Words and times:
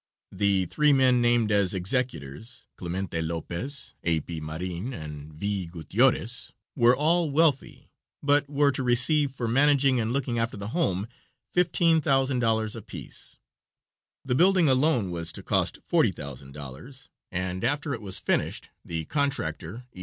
The 0.31 0.65
three 0.65 0.93
men 0.93 1.21
named 1.21 1.51
as 1.51 1.75
executors 1.75 2.65
Clemente 2.75 3.21
Lopez, 3.21 3.93
A. 4.03 4.19
P. 4.21 4.41
Marin, 4.41 4.93
and 4.93 5.31
V. 5.31 5.67
Gutiores 5.67 6.53
were 6.75 6.95
all 6.97 7.29
wealthy, 7.29 7.91
but 8.23 8.49
were 8.49 8.71
to 8.71 8.81
receive 8.81 9.29
for 9.29 9.47
managing 9.47 9.99
and 9.99 10.11
looking 10.11 10.39
after 10.39 10.57
the 10.57 10.69
home, 10.69 11.07
$15,000 11.55 12.75
apiece; 12.75 13.37
the 14.25 14.33
building 14.33 14.67
alone 14.67 15.11
was 15.11 15.31
to 15.33 15.43
cost 15.43 15.77
$40,000, 15.87 17.07
and 17.31 17.63
after 17.63 17.93
it 17.93 18.01
was 18.01 18.19
finished 18.19 18.69
the 18.83 19.05
contractor, 19.05 19.83
E. 19.95 19.99